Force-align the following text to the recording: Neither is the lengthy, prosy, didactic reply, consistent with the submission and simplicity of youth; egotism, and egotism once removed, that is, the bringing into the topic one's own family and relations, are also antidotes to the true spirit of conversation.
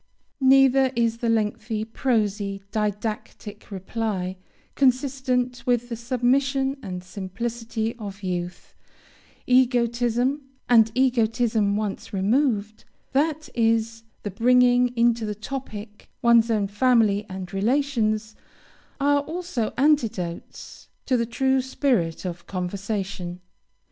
Neither 0.39 0.91
is 0.95 1.17
the 1.19 1.29
lengthy, 1.29 1.85
prosy, 1.85 2.63
didactic 2.71 3.69
reply, 3.69 4.37
consistent 4.73 5.61
with 5.67 5.89
the 5.89 5.95
submission 5.95 6.77
and 6.81 7.03
simplicity 7.03 7.95
of 7.97 8.23
youth; 8.23 8.73
egotism, 9.45 10.41
and 10.67 10.91
egotism 10.95 11.75
once 11.77 12.13
removed, 12.13 12.83
that 13.11 13.47
is, 13.53 14.01
the 14.23 14.31
bringing 14.31 14.87
into 14.97 15.23
the 15.23 15.35
topic 15.35 16.09
one's 16.23 16.49
own 16.49 16.67
family 16.67 17.23
and 17.29 17.53
relations, 17.53 18.35
are 18.99 19.19
also 19.21 19.71
antidotes 19.77 20.89
to 21.05 21.15
the 21.15 21.27
true 21.27 21.61
spirit 21.61 22.25
of 22.25 22.47
conversation. 22.47 23.39